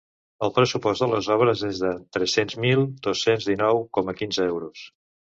El 0.45 0.51
pressupost 0.53 1.03
de 1.03 1.09
les 1.09 1.27
obres 1.33 1.59
és 1.67 1.81
de 1.83 1.91
tres-cents 2.17 2.55
mil 2.63 2.81
dos-cents 3.09 3.45
dinou 3.51 3.83
coma 3.99 4.15
quinze 4.23 4.49
euros. 4.55 4.83